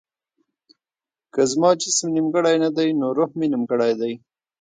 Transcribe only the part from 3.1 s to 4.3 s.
روح مې نيمګړی دی.